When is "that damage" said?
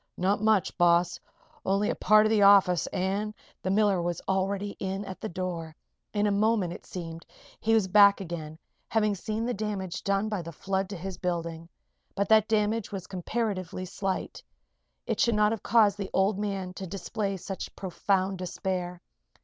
12.29-12.91